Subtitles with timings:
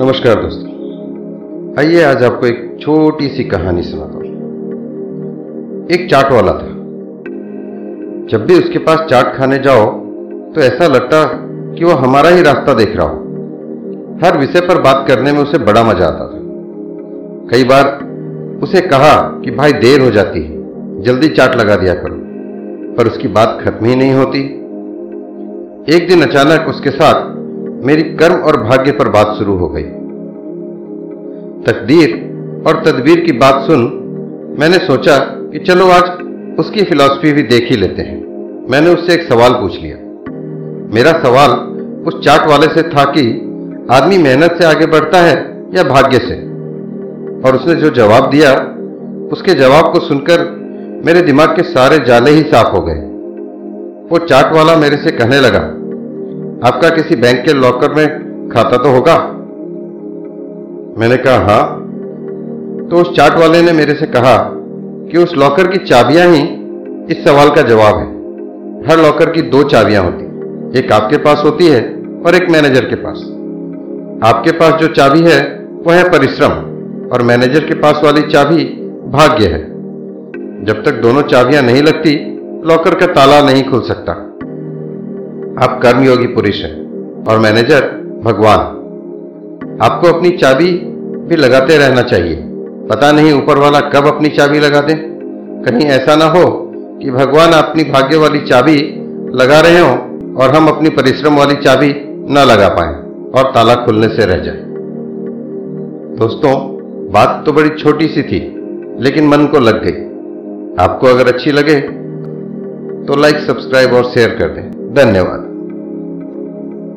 [0.00, 0.70] नमस्कार दोस्तों।
[1.78, 4.24] आइए आज आपको एक छोटी सी कहानी सुनाता हूँ।
[5.92, 6.66] एक चाट वाला था।
[8.26, 9.90] जब भी उसके पास चाट खाने जाओ
[10.54, 11.24] तो ऐसा लगता
[11.78, 13.16] कि वो हमारा ही रास्ता देख रहा हो।
[14.24, 16.40] हर विषय पर बात करने में उसे बड़ा मज़ा आता था।
[17.52, 17.86] कई बार
[18.62, 20.56] उसे कहा कि, भाई, देर हो जाती है,
[21.02, 22.16] जल्दी चाट लगा दिया करो।
[22.94, 24.40] पर उसकी बात खत्म ही नहीं होती।
[25.96, 27.37] एक दिन अचानक उसके साथ
[27.84, 29.82] मेरी कर्म और भाग्य पर बात शुरू हो गई।
[31.62, 32.14] तकदीर
[32.66, 33.80] और तदबीर की बात सुन
[34.60, 36.02] मैंने सोचा कि चलो आज
[36.58, 38.18] उसकी फिलॉसफी भी देख ही लेते हैं।
[38.70, 39.96] मैंने उससे एक सवाल पूछ लिया।
[40.94, 41.50] मेरा सवाल
[42.06, 43.30] उस चाट वाले से था कि
[43.90, 46.34] आदमी मेहनत से आगे बढ़ता है या भाग्य से?
[47.48, 48.52] और उसने जो जवाब दिया,
[49.32, 50.58] उसके जवाब को सुनकर
[51.04, 53.08] मेरे दिमाग के सारे जाले ही साफ़ हो गए।
[54.10, 55.74] वो चाट वाला मेरे से कहने लगा
[56.66, 58.06] आपका किसी बैंक के लॉकर में
[58.48, 59.16] खाता तो होगा?
[61.00, 61.78] मैंने कहा हाँ।
[62.90, 64.36] तो उस चाट वाले ने मेरे से कहा
[65.10, 66.40] कि उस लॉकर की चाबियाँ ही
[67.14, 68.06] इस सवाल का जवाब है।
[68.88, 70.24] हर लॉकर की दो चाबियाँ होती
[70.78, 71.80] एक आपके पास होती है
[72.26, 73.18] और एक मैनेजर के पास।
[74.28, 76.50] आपके पास जो चाबी है, वह है परिश्रम
[77.12, 78.64] और मैनेजर के पास वाली चाबी
[79.08, 79.64] भाग्य है।
[80.64, 84.27] जब तक दोनों चाबियाँ नहीं लगती, लॉकर का ताला नहीं खुल सकता।
[85.58, 86.74] आप कर्मयोगी पुरुष हैं
[87.24, 87.86] और मैनेजर
[88.24, 88.60] भगवान।
[89.82, 90.70] आपको अपनी चाबी
[91.28, 92.36] भी लगाते रहना चाहिए।
[92.90, 94.94] पता नहीं ऊपर वाला कब अपनी चाबी लगा दे।
[95.64, 96.44] कहीं ऐसा ना हो
[97.02, 98.76] कि भगवान अपनी भाग्य वाली चाबी
[99.34, 99.90] लगा रहे हो
[100.42, 101.92] और हम अपनी परिश्रम वाली चाबी
[102.30, 102.94] न लगा पाए
[103.32, 104.62] और ताला खुलने से रह जाए।
[106.18, 106.54] दोस्तों,
[107.12, 108.40] बात तो बड़ी छोटी सी थी,
[109.00, 110.06] लेकिन मन को लग गई।
[110.84, 111.80] आपको अगर अच्छी लगे
[113.06, 115.47] तो लाइक सब्सक्राइब और शेयर कर दें। धन्यवाद।